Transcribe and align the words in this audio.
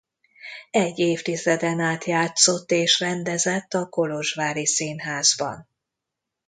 Egy 0.71 0.99
évtizeden 0.99 1.79
át 1.79 2.05
játszott 2.05 2.71
és 2.71 2.99
rendezett 2.99 3.73
a 3.73 3.89
kolozsvári 3.89 4.65
színházban. 4.65 5.69